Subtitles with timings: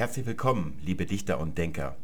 [0.00, 1.94] Herzlich willkommen, liebe Dichter und Denker.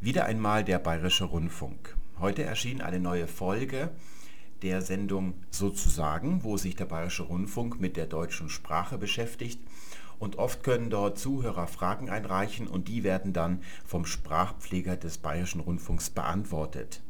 [0.00, 1.94] Wieder einmal der Bayerische Rundfunk.
[2.18, 3.90] Heute erschien eine neue Folge
[4.62, 9.60] der Sendung Sozusagen, wo sich der Bayerische Rundfunk mit der deutschen Sprache beschäftigt.
[10.18, 15.60] Und oft können dort Zuhörer Fragen einreichen und die werden dann vom Sprachpfleger des Bayerischen
[15.60, 17.02] Rundfunks beantwortet.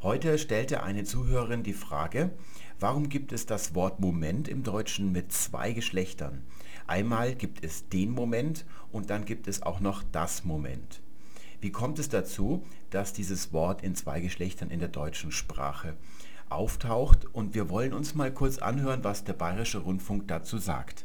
[0.00, 2.30] Heute stellte eine Zuhörerin die Frage,
[2.78, 6.44] warum gibt es das Wort Moment im Deutschen mit zwei Geschlechtern?
[6.86, 11.00] Einmal gibt es den Moment und dann gibt es auch noch das Moment.
[11.60, 15.94] Wie kommt es dazu, dass dieses Wort in zwei Geschlechtern in der deutschen Sprache
[16.48, 17.26] auftaucht?
[17.32, 21.04] Und wir wollen uns mal kurz anhören, was der Bayerische Rundfunk dazu sagt.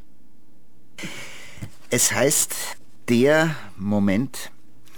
[1.90, 2.56] Es heißt
[3.10, 4.52] der Moment,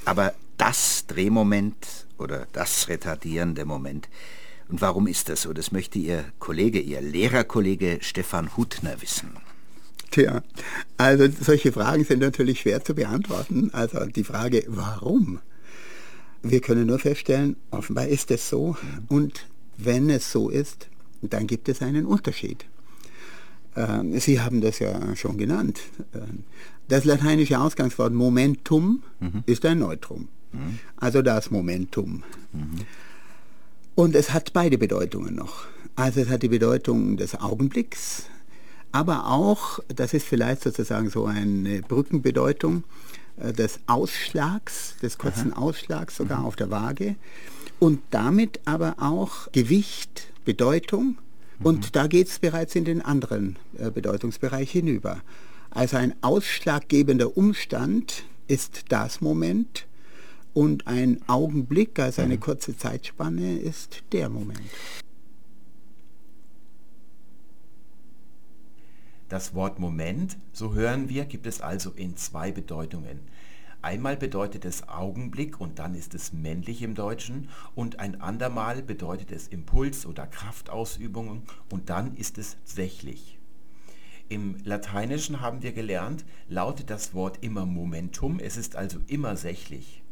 [0.06, 4.10] aber das Drehmoment oder das retardierende Moment.
[4.70, 5.54] Und warum ist das so?
[5.54, 9.38] Das möchte Ihr Kollege, Ihr Lehrerkollege Stefan Hutner wissen.
[10.18, 10.42] Tja,
[10.98, 13.70] also solche Fragen sind natürlich schwer zu beantworten.
[13.72, 15.42] Also die Frage, warum?
[16.42, 18.76] Wir können nur feststellen, offenbar ist es so.
[19.10, 19.46] Und
[19.78, 20.88] wenn es so ist,
[21.22, 22.66] dann gibt es einen Unterschied.
[23.76, 25.82] Ähm, Sie haben das ja schon genannt.
[26.16, 26.46] Ähm,
[26.88, 29.44] das lateinische Ausgangswort Momentum mhm.
[29.46, 30.30] ist ein Neutrum.
[30.52, 30.80] Mhm.
[30.96, 32.24] Also das Momentum.
[32.54, 32.88] Mhm.
[33.94, 35.66] Und es hat beide Bedeutungen noch.
[35.96, 38.24] Also es hat die Bedeutung des Augenblicks,
[38.98, 42.84] aber auch, das ist vielleicht sozusagen so eine Brückenbedeutung,
[43.40, 45.62] äh, des Ausschlags, des kurzen Aha.
[45.62, 46.46] Ausschlags sogar mhm.
[46.46, 47.16] auf der Waage
[47.78, 51.20] und damit aber auch Gewicht, Bedeutung
[51.62, 51.90] und mhm.
[51.92, 55.22] da geht es bereits in den anderen äh, Bedeutungsbereich hinüber.
[55.70, 59.86] Also ein ausschlaggebender Umstand ist das Moment
[60.56, 62.40] und ein Augenblick, also eine mhm.
[62.40, 64.60] kurze Zeitspanne, ist der Moment.
[69.30, 73.20] Das Wort Moment, so hören wir, gibt es also in zwei Bedeutungen.
[73.82, 79.34] Einmal bedeutet es Augenblick und dann ist es männlich im Deutschen und ein andermal bedeutet
[79.34, 83.38] es Impuls oder Kraftausübung und dann ist es sächlich.
[84.30, 90.04] Im Lateinischen haben wir gelernt, lautet das Wort immer Momentum, es ist also immer sächlich.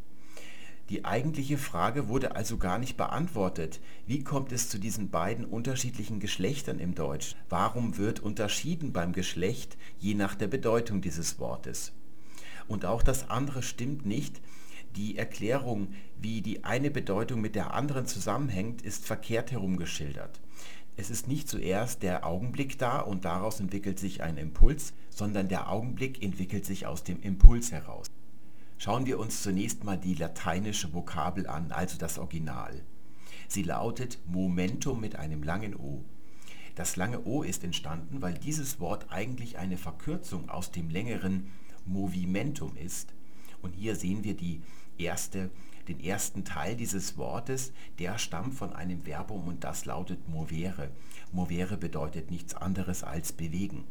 [0.88, 3.80] Die eigentliche Frage wurde also gar nicht beantwortet.
[4.06, 7.34] Wie kommt es zu diesen beiden unterschiedlichen Geschlechtern im Deutsch?
[7.48, 11.92] Warum wird unterschieden beim Geschlecht je nach der Bedeutung dieses Wortes?
[12.68, 14.40] Und auch das andere stimmt nicht.
[14.94, 15.88] Die Erklärung,
[16.20, 20.40] wie die eine Bedeutung mit der anderen zusammenhängt, ist verkehrt herum geschildert.
[20.96, 25.68] Es ist nicht zuerst der Augenblick da und daraus entwickelt sich ein Impuls, sondern der
[25.68, 28.06] Augenblick entwickelt sich aus dem Impuls heraus.
[28.78, 32.82] Schauen wir uns zunächst mal die lateinische Vokabel an, also das Original.
[33.48, 36.04] Sie lautet Momentum mit einem langen O.
[36.74, 41.50] Das lange O ist entstanden, weil dieses Wort eigentlich eine Verkürzung aus dem längeren
[41.86, 43.14] Movimentum ist.
[43.62, 44.60] Und hier sehen wir die
[44.98, 45.50] erste,
[45.88, 50.90] den ersten Teil dieses Wortes, der stammt von einem Verbum und das lautet movere.
[51.32, 53.84] Movere bedeutet nichts anderes als bewegen.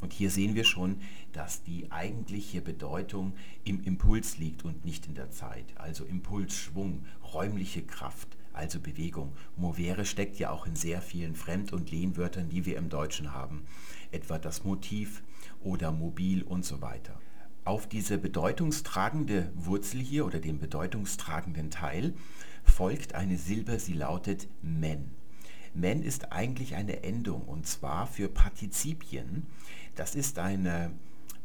[0.00, 1.00] Und hier sehen wir schon,
[1.32, 3.32] dass die eigentliche Bedeutung
[3.64, 5.64] im Impuls liegt und nicht in der Zeit.
[5.76, 9.32] Also Impulsschwung, räumliche Kraft, also Bewegung.
[9.56, 13.64] Movere steckt ja auch in sehr vielen Fremd- und Lehnwörtern, die wir im Deutschen haben.
[14.12, 15.22] Etwa das Motiv
[15.60, 17.18] oder mobil und so weiter.
[17.64, 22.14] Auf diese bedeutungstragende Wurzel hier oder den bedeutungstragenden Teil
[22.62, 25.10] folgt eine Silbe, sie lautet men.
[25.74, 29.46] Men ist eigentlich eine Endung und zwar für Partizipien.
[29.96, 30.92] Das ist eine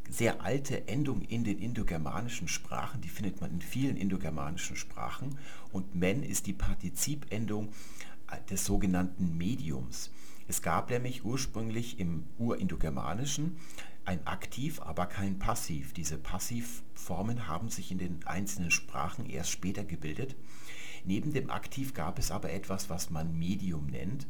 [0.09, 5.37] sehr alte Endung in den indogermanischen Sprachen, die findet man in vielen indogermanischen Sprachen
[5.71, 7.69] und men ist die Partizipendung
[8.49, 10.11] des sogenannten Mediums.
[10.49, 13.55] Es gab nämlich ursprünglich im Urindogermanischen
[14.03, 15.93] ein Aktiv, aber kein Passiv.
[15.93, 20.35] Diese Passivformen haben sich in den einzelnen Sprachen erst später gebildet.
[21.05, 24.27] Neben dem Aktiv gab es aber etwas, was man Medium nennt.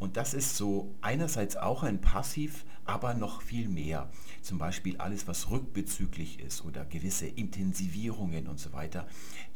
[0.00, 4.10] Und das ist so einerseits auch ein Passiv, aber noch viel mehr.
[4.40, 9.06] Zum Beispiel alles, was rückbezüglich ist oder gewisse Intensivierungen und so weiter,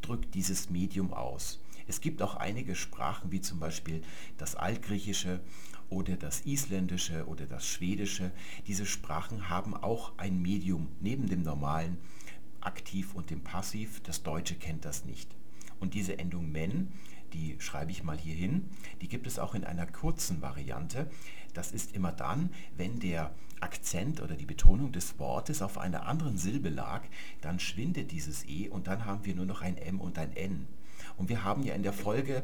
[0.03, 1.61] drückt dieses Medium aus.
[1.89, 4.03] Es gibt auch einige Sprachen, wie zum Beispiel
[4.37, 5.41] das Altgriechische
[5.89, 8.31] oder das Isländische oder das Schwedische.
[8.67, 11.97] Diese Sprachen haben auch ein Medium neben dem normalen
[12.61, 14.03] Aktiv und dem Passiv.
[14.03, 15.35] Das Deutsche kennt das nicht.
[15.81, 16.93] Und diese Endung men,
[17.35, 18.71] die schreibe ich mal hier hin,
[19.03, 21.11] die gibt es auch in einer kurzen Variante.
[21.53, 26.37] Das ist immer dann, wenn der Akzent oder die Betonung des Wortes auf einer anderen
[26.39, 27.03] Silbe lag,
[27.41, 30.67] dann schwindet dieses E und dann haben wir nur noch ein M und ein N.
[31.17, 32.43] Und wir haben ja in der Folge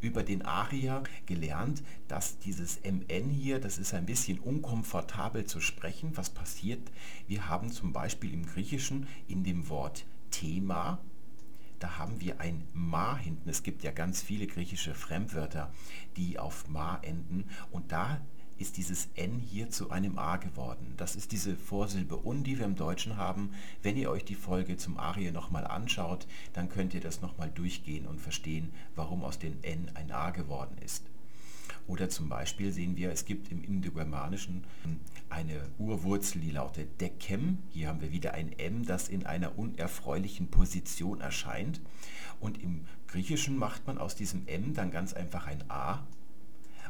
[0.00, 6.16] über den Arier gelernt, dass dieses MN hier, das ist ein bisschen unkomfortabel zu sprechen.
[6.16, 6.80] Was passiert?
[7.26, 11.00] Wir haben zum Beispiel im Griechischen in dem Wort Thema,
[11.78, 13.48] da haben wir ein Ma hinten.
[13.48, 15.72] Es gibt ja ganz viele griechische Fremdwörter,
[16.16, 17.44] die auf Ma enden.
[17.70, 18.20] Und da
[18.58, 20.94] ist dieses N hier zu einem A geworden.
[20.96, 23.50] Das ist diese Vorsilbe Un, die wir im Deutschen haben.
[23.82, 28.06] Wenn ihr euch die Folge zum Arie nochmal anschaut, dann könnt ihr das nochmal durchgehen
[28.06, 31.04] und verstehen, warum aus dem N ein A geworden ist.
[31.88, 34.64] Oder zum Beispiel sehen wir, es gibt im Indogermanischen
[35.30, 37.58] eine Urwurzel, die lautet Deckem.
[37.70, 41.80] Hier haben wir wieder ein M, das in einer unerfreulichen Position erscheint.
[42.38, 46.06] Und im Griechischen macht man aus diesem M dann ganz einfach ein A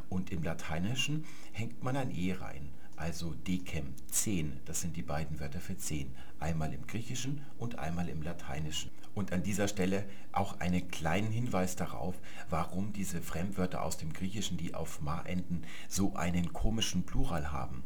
[0.09, 5.39] und im Lateinischen hängt man ein E rein, also decem, 10, das sind die beiden
[5.39, 6.11] Wörter für 10,
[6.41, 8.91] einmal im Griechischen und einmal im Lateinischen.
[9.19, 12.15] Und an dieser Stelle auch einen kleinen Hinweis darauf,
[12.51, 17.83] warum diese Fremdwörter aus dem Griechischen, die auf ma enden, so einen komischen Plural haben.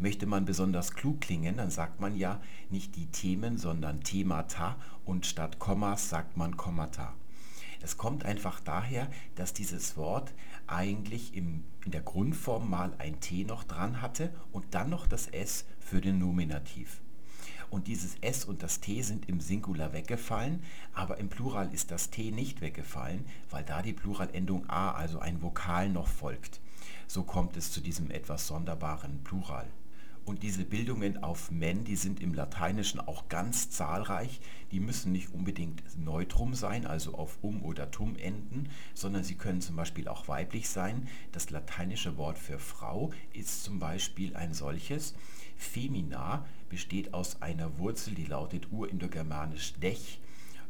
[0.00, 4.74] Möchte man besonders klug klingen, dann sagt man ja nicht die Themen, sondern Themata
[5.04, 7.14] und statt Kommas sagt man Kommata.
[7.80, 10.34] Es kommt einfach daher, dass dieses Wort
[10.66, 15.28] eigentlich im, in der Grundform mal ein T noch dran hatte und dann noch das
[15.28, 17.00] S für den Nominativ.
[17.72, 22.10] Und dieses S und das T sind im Singular weggefallen, aber im Plural ist das
[22.10, 26.60] T nicht weggefallen, weil da die Pluralendung A, also ein Vokal, noch folgt.
[27.06, 29.66] So kommt es zu diesem etwas sonderbaren Plural.
[30.24, 34.40] Und diese Bildungen auf men, die sind im Lateinischen auch ganz zahlreich.
[34.70, 39.60] Die müssen nicht unbedingt neutrum sein, also auf um oder tum enden, sondern sie können
[39.60, 41.08] zum Beispiel auch weiblich sein.
[41.32, 45.14] Das lateinische Wort für Frau ist zum Beispiel ein solches.
[45.56, 50.20] Femina besteht aus einer Wurzel, die lautet urindogermanisch dech.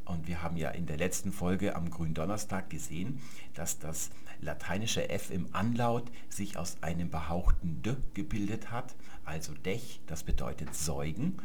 [0.04, 3.20] Und wir haben ja in der letzten Folge am Gründonnerstag gesehen,
[3.54, 4.10] dass das
[4.40, 8.94] lateinische F im Anlaut sich aus einem behauchten D gebildet hat,
[9.24, 11.38] also Dech, das bedeutet Säugen.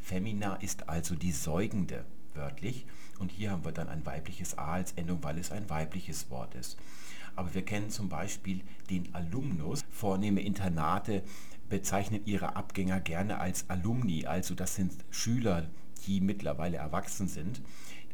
[0.00, 2.04] Femina ist also die Säugende,
[2.34, 2.86] wörtlich.
[3.18, 6.54] Und hier haben wir dann ein weibliches A als Endung, weil es ein weibliches Wort
[6.54, 6.78] ist.
[7.36, 9.84] Aber wir kennen zum Beispiel den Alumnus.
[9.90, 11.22] Vornehme Internate
[11.68, 15.68] bezeichnen ihre Abgänger gerne als Alumni, also das sind Schüler,
[16.06, 17.60] die mittlerweile erwachsen sind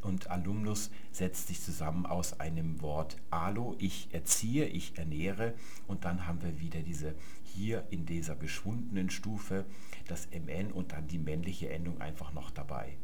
[0.06, 5.54] und Alumnus setzt sich zusammen aus einem Wort alo, ich erziehe, ich ernähre
[5.88, 9.64] und dann haben wir wieder diese hier in dieser geschwundenen Stufe
[10.06, 12.96] das MN und dann die männliche Endung einfach noch dabei.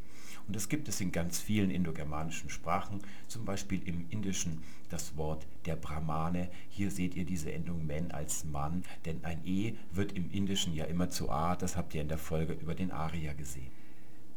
[0.46, 5.46] Und das gibt es in ganz vielen indogermanischen Sprachen, zum Beispiel im Indischen das Wort
[5.66, 6.50] der Brahmane.
[6.68, 10.84] Hier seht ihr diese Endung men als Mann, denn ein E wird im Indischen ja
[10.84, 13.70] immer zu A, das habt ihr in der Folge über den Arier gesehen.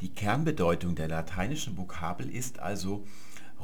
[0.02, 3.06] Die Kernbedeutung der lateinischen Vokabel ist also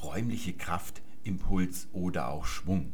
[0.01, 2.93] räumliche Kraft, Impuls oder auch Schwung.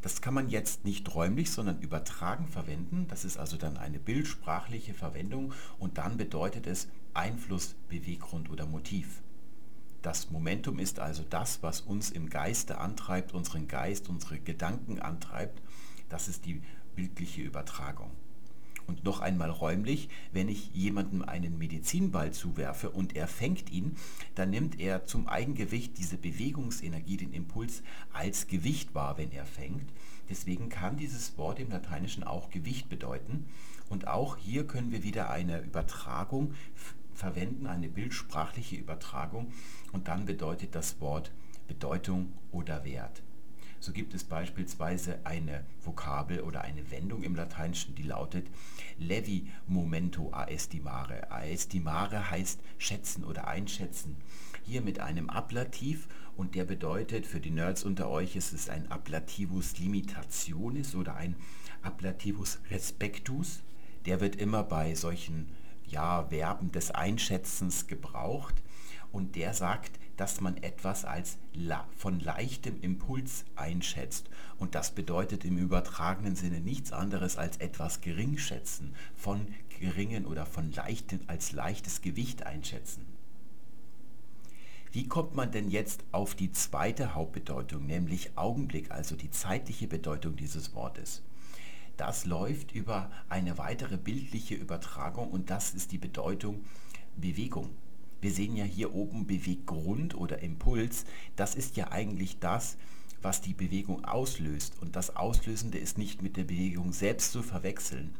[0.00, 3.06] Das kann man jetzt nicht räumlich, sondern übertragen verwenden.
[3.08, 9.22] Das ist also dann eine bildsprachliche Verwendung und dann bedeutet es Einfluss, Beweggrund oder Motiv.
[10.00, 15.62] Das Momentum ist also das, was uns im Geiste antreibt, unseren Geist, unsere Gedanken antreibt.
[16.08, 16.62] Das ist die
[16.96, 18.10] bildliche Übertragung.
[18.86, 23.96] Und noch einmal räumlich, wenn ich jemandem einen Medizinball zuwerfe und er fängt ihn,
[24.34, 27.82] dann nimmt er zum Eigengewicht diese Bewegungsenergie, den Impuls,
[28.12, 29.90] als Gewicht wahr, wenn er fängt.
[30.30, 33.46] Deswegen kann dieses Wort im Lateinischen auch Gewicht bedeuten.
[33.88, 36.54] Und auch hier können wir wieder eine Übertragung
[37.14, 39.52] verwenden, eine bildsprachliche Übertragung.
[39.92, 41.30] Und dann bedeutet das Wort
[41.68, 43.22] Bedeutung oder Wert.
[43.82, 48.46] So gibt es beispielsweise eine Vokabel oder eine Wendung im Lateinischen, die lautet
[48.96, 51.28] levi momento a estimare.
[51.32, 54.18] A estimare heißt schätzen oder einschätzen.
[54.62, 58.88] Hier mit einem Ablativ und der bedeutet für die Nerds unter euch, es ist ein
[58.88, 61.34] Ablativus limitationis oder ein
[61.82, 63.64] Ablativus respectus.
[64.06, 65.48] Der wird immer bei solchen
[65.88, 68.62] ja, Verben des Einschätzens gebraucht
[69.12, 71.38] und der sagt, dass man etwas als
[71.96, 74.28] von leichtem Impuls einschätzt.
[74.58, 79.46] Und das bedeutet im übertragenen Sinne nichts anderes als etwas geringschätzen, von
[79.80, 83.06] geringen oder von leichten als leichtes Gewicht einschätzen.
[84.92, 90.36] Wie kommt man denn jetzt auf die zweite Hauptbedeutung, nämlich Augenblick, also die zeitliche Bedeutung
[90.36, 91.22] dieses Wortes?
[91.96, 96.64] Das läuft über eine weitere bildliche Übertragung und das ist die Bedeutung
[97.16, 97.70] Bewegung.
[98.22, 101.04] Wir sehen ja hier oben Beweggrund oder Impuls.
[101.34, 102.76] Das ist ja eigentlich das,
[103.20, 104.74] was die Bewegung auslöst.
[104.80, 108.14] Und das Auslösende ist nicht mit der Bewegung selbst zu verwechseln.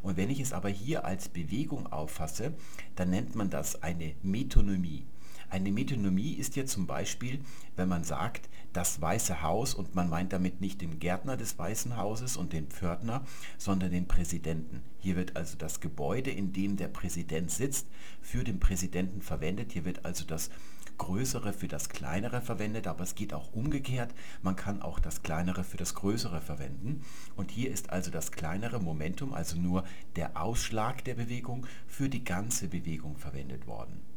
[0.00, 2.54] Und wenn ich es aber hier als Bewegung auffasse,
[2.94, 5.04] dann nennt man das eine Metonomie.
[5.50, 7.40] Eine Metonymie ist hier zum Beispiel,
[7.76, 11.96] wenn man sagt, das Weiße Haus und man meint damit nicht den Gärtner des Weißen
[11.96, 13.24] Hauses und den Pförtner,
[13.56, 14.82] sondern den Präsidenten.
[14.98, 17.86] Hier wird also das Gebäude, in dem der Präsident sitzt,
[18.20, 19.72] für den Präsidenten verwendet.
[19.72, 20.50] Hier wird also das
[20.98, 24.12] Größere für das Kleinere verwendet, aber es geht auch umgekehrt.
[24.42, 27.02] Man kann auch das Kleinere für das Größere verwenden.
[27.36, 29.84] Und hier ist also das kleinere Momentum, also nur
[30.16, 34.07] der Ausschlag der Bewegung, für die ganze Bewegung verwendet worden.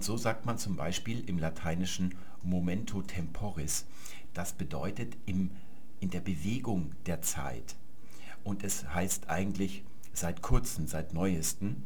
[0.00, 3.84] Und so sagt man zum Beispiel im Lateinischen momento temporis.
[4.32, 5.50] Das bedeutet im,
[6.00, 7.76] in der Bewegung der Zeit.
[8.42, 11.82] Und es heißt eigentlich seit kurzem, seit neuesten.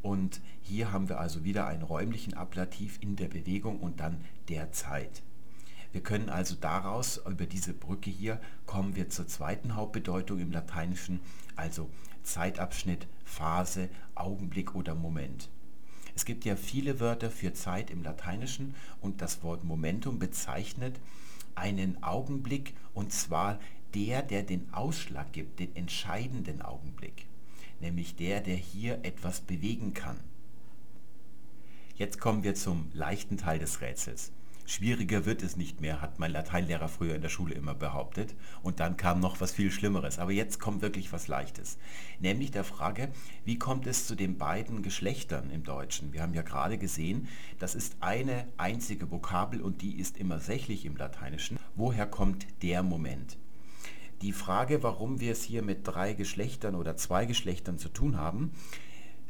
[0.00, 4.70] Und hier haben wir also wieder einen räumlichen Ablativ in der Bewegung und dann der
[4.70, 5.24] Zeit.
[5.90, 11.18] Wir können also daraus, über diese Brücke hier, kommen wir zur zweiten Hauptbedeutung im Lateinischen,
[11.56, 11.90] also
[12.22, 15.50] Zeitabschnitt, Phase, Augenblick oder Moment.
[16.16, 20.98] Es gibt ja viele Wörter für Zeit im Lateinischen und das Wort Momentum bezeichnet
[21.54, 23.60] einen Augenblick und zwar
[23.94, 27.26] der, der den Ausschlag gibt, den entscheidenden Augenblick
[27.80, 30.18] nämlich der, der hier etwas bewegen kann.
[31.96, 34.32] Jetzt kommen wir zum leichten Teil des Rätsels.
[34.68, 38.34] Schwieriger wird es nicht mehr, hat mein Lateinlehrer früher in der Schule immer behauptet.
[38.62, 40.18] Und dann kam noch was viel Schlimmeres.
[40.18, 41.78] Aber jetzt kommt wirklich was Leichtes.
[42.18, 43.08] Nämlich der Frage,
[43.44, 46.12] wie kommt es zu den beiden Geschlechtern im Deutschen?
[46.12, 47.28] Wir haben ja gerade gesehen,
[47.60, 51.58] das ist eine einzige Vokabel und die ist immer sächlich im Lateinischen.
[51.76, 53.38] Woher kommt der Moment?
[54.22, 58.50] Die Frage, warum wir es hier mit drei Geschlechtern oder zwei Geschlechtern zu tun haben,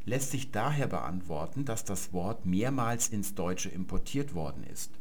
[0.07, 4.93] lässt sich daher beantworten, dass das Wort mehrmals ins Deutsche importiert worden ist.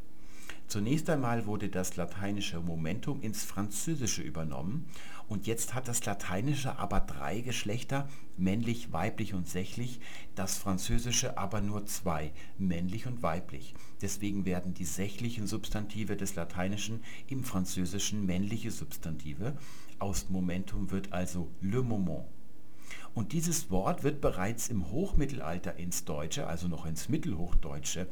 [0.68, 4.90] Zunächst einmal wurde das lateinische Momentum ins Französische übernommen
[5.28, 8.08] und jetzt hat das Lateinische aber drei Geschlechter,
[8.38, 10.00] männlich, weiblich und sächlich,
[10.36, 13.74] das Französische aber nur zwei, männlich und weiblich.
[14.02, 19.58] Deswegen werden die sächlichen Substantive des Lateinischen im Französischen männliche Substantive.
[20.00, 22.26] Aus Momentum wird also le moment.
[23.16, 28.08] Und dieses Wort wird bereits im Hochmittelalter ins Deutsche, also noch ins Mittelhochdeutsche,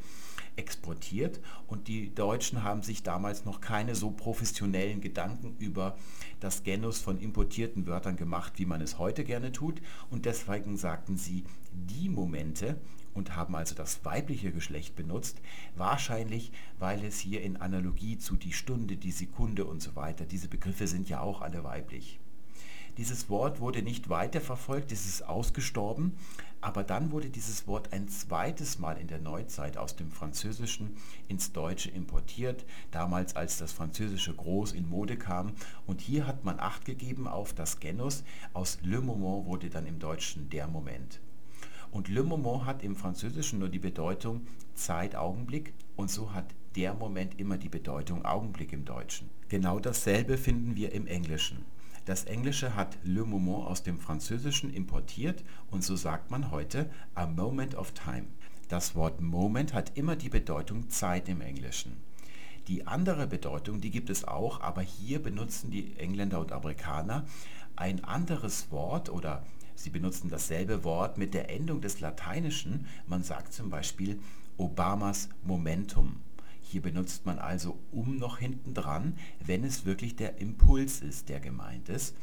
[0.56, 5.96] exportiert und die Deutschen haben sich damals noch keine so professionellen Gedanken über
[6.40, 9.80] das Genus von importierten Wörtern gemacht, wie man es heute gerne tut
[10.10, 12.76] und deswegen sagten sie die Momente
[13.14, 15.40] und haben also das weibliche Geschlecht benutzt,
[15.76, 20.48] wahrscheinlich weil es hier in Analogie zu die Stunde, die Sekunde und so weiter, diese
[20.48, 22.18] Begriffe sind ja auch alle weiblich.
[22.96, 26.16] Dieses Wort wurde nicht weiterverfolgt, es ist ausgestorben,
[26.60, 30.96] aber dann wurde dieses Wort ein zweites Mal in der Neuzeit aus dem Französischen
[31.26, 35.52] ins Deutsche importiert, damals als das Französische groß in Mode kam.
[35.86, 38.22] Und hier hat man Acht gegeben auf das Genus.
[38.52, 41.20] Aus Le Moment wurde dann im Deutschen der Moment.
[41.90, 46.46] Und Le Moment hat im Französischen nur die Bedeutung Zeit, Augenblick und so hat
[46.76, 49.28] der Moment immer die Bedeutung Augenblick im Deutschen.
[49.48, 51.64] Genau dasselbe finden wir im Englischen.
[52.04, 57.26] Das Englische hat le moment aus dem Französischen importiert und so sagt man heute a
[57.26, 58.26] moment of time.
[58.68, 61.96] Das Wort moment hat immer die Bedeutung Zeit im Englischen.
[62.68, 67.24] Die andere Bedeutung, die gibt es auch, aber hier benutzen die Engländer und Amerikaner
[67.76, 69.42] ein anderes Wort oder
[69.74, 72.86] sie benutzen dasselbe Wort mit der Endung des Lateinischen.
[73.06, 74.20] Man sagt zum Beispiel
[74.58, 76.16] Obamas Momentum.
[76.74, 81.38] Hier benutzt man also um noch hinten dran, wenn es wirklich der Impuls ist, der
[81.38, 82.16] gemeint ist.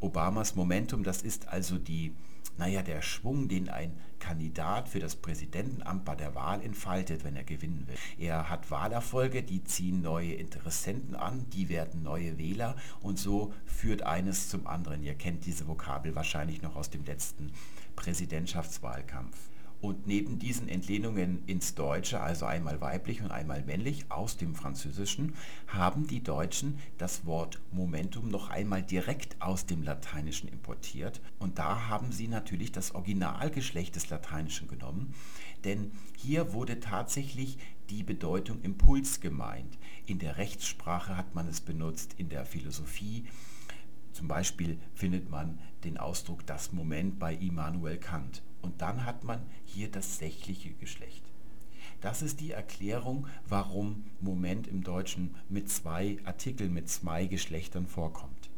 [0.00, 2.12] Obamas Momentum, das ist also die,
[2.58, 7.44] naja, der Schwung, den ein Kandidat für das Präsidentenamt bei der Wahl entfaltet, wenn er
[7.44, 7.94] gewinnen will.
[8.18, 14.02] Er hat Wahlerfolge, die ziehen neue Interessenten an, die werden neue Wähler und so führt
[14.02, 15.04] eines zum anderen.
[15.04, 17.52] Ihr kennt diese Vokabel wahrscheinlich noch aus dem letzten
[17.94, 19.38] Präsidentschaftswahlkampf.
[19.82, 25.34] Und neben diesen Entlehnungen ins Deutsche, also einmal weiblich und einmal männlich aus dem Französischen,
[25.66, 31.20] haben die Deutschen das Wort Momentum noch einmal direkt aus dem Lateinischen importiert.
[31.40, 35.14] Und da haben sie natürlich das Originalgeschlecht des Lateinischen genommen,
[35.64, 37.58] denn hier wurde tatsächlich
[37.90, 39.78] die Bedeutung Impuls gemeint.
[40.06, 43.24] In der Rechtssprache hat man es benutzt, in der Philosophie.
[44.12, 48.42] Zum Beispiel findet man den Ausdruck das Moment bei Immanuel Kant.
[48.60, 51.24] Und dann hat man hier das sächliche Geschlecht.
[52.00, 58.50] Das ist die Erklärung, warum Moment im Deutschen mit zwei Artikeln, mit zwei Geschlechtern vorkommt.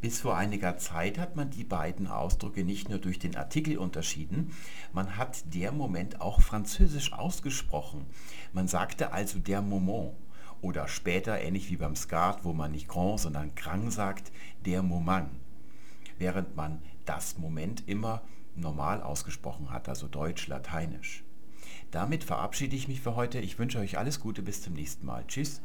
[0.00, 4.52] Bis vor einiger Zeit hat man die beiden Ausdrücke nicht nur durch den Artikel unterschieden,
[4.92, 8.06] man hat der Moment auch französisch ausgesprochen.
[8.52, 10.14] Man sagte also der Moment
[10.62, 14.32] oder später, ähnlich wie beim Skat, wo man nicht grand, sondern grand sagt,
[14.64, 15.30] der Moment.
[16.18, 18.22] Während man das Moment immer
[18.54, 21.24] normal ausgesprochen hat, also Deutsch, Lateinisch.
[21.90, 23.40] Damit verabschiede ich mich für heute.
[23.40, 24.42] Ich wünsche euch alles Gute.
[24.42, 25.24] Bis zum nächsten Mal.
[25.26, 25.60] Tschüss.